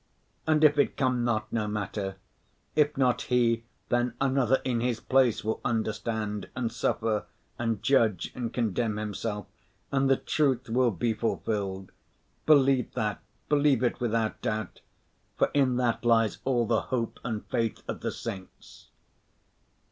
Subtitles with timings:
[0.47, 2.15] And if it come not, no matter;
[2.75, 7.27] if not he, then another in his place will understand and suffer,
[7.59, 9.45] and judge and condemn himself,
[9.91, 11.91] and the truth will be fulfilled.
[12.47, 14.81] Believe that, believe it without doubt;
[15.37, 18.89] for in that lies all the hope and faith of the saints.